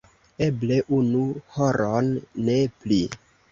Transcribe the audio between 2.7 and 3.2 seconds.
pli.